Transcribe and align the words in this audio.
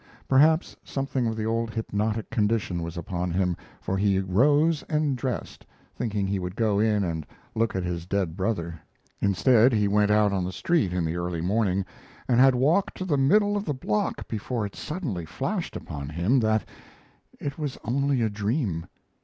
Perhaps 0.27 0.75
something 0.83 1.27
of 1.27 1.35
the 1.35 1.45
old 1.45 1.69
hypnotic 1.75 2.31
condition 2.31 2.81
was 2.81 2.97
upon 2.97 3.29
him, 3.29 3.55
for 3.79 3.95
he 3.97 4.17
rose 4.17 4.81
and 4.89 5.15
dressed, 5.15 5.63
thinking 5.95 6.25
he 6.25 6.39
would 6.39 6.55
go 6.55 6.79
in 6.79 7.03
and 7.03 7.23
look 7.53 7.75
at 7.75 7.83
his 7.83 8.07
dead 8.07 8.35
brother. 8.35 8.79
Instead, 9.21 9.73
he 9.73 9.87
went 9.87 10.09
out 10.09 10.33
on 10.33 10.43
the 10.43 10.51
street 10.51 10.91
in 10.91 11.05
the 11.05 11.15
early 11.17 11.39
morning 11.39 11.85
and 12.27 12.39
had 12.39 12.55
walked 12.55 12.97
to 12.97 13.05
the 13.05 13.15
middle 13.15 13.55
of 13.55 13.63
the 13.63 13.75
block 13.75 14.27
before 14.27 14.65
it 14.65 14.75
suddenly 14.75 15.23
flashed 15.23 15.75
upon 15.75 16.09
him 16.09 16.39
that 16.39 16.67
it 17.39 17.59
was 17.59 17.77
only 17.83 18.23
a 18.23 18.29
dream. 18.31 18.87